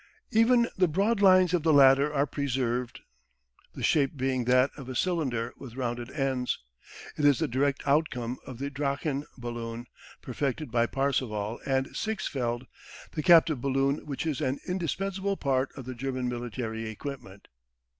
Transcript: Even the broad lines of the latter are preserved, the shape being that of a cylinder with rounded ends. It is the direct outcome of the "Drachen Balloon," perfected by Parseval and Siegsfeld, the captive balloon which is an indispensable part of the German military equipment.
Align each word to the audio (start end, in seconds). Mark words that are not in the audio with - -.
Even 0.31 0.67
the 0.77 0.87
broad 0.87 1.21
lines 1.21 1.53
of 1.53 1.61
the 1.61 1.71
latter 1.71 2.11
are 2.11 2.25
preserved, 2.25 3.01
the 3.75 3.83
shape 3.83 4.17
being 4.17 4.45
that 4.45 4.71
of 4.75 4.89
a 4.89 4.95
cylinder 4.95 5.53
with 5.57 5.75
rounded 5.75 6.09
ends. 6.09 6.57
It 7.17 7.23
is 7.23 7.37
the 7.37 7.47
direct 7.47 7.83
outcome 7.87 8.39
of 8.47 8.57
the 8.57 8.71
"Drachen 8.71 9.25
Balloon," 9.37 9.85
perfected 10.23 10.71
by 10.71 10.87
Parseval 10.87 11.59
and 11.67 11.95
Siegsfeld, 11.95 12.65
the 13.11 13.21
captive 13.21 13.61
balloon 13.61 14.03
which 14.07 14.25
is 14.25 14.41
an 14.41 14.57
indispensable 14.67 15.37
part 15.37 15.69
of 15.77 15.85
the 15.85 15.93
German 15.93 16.27
military 16.27 16.89
equipment. 16.89 17.47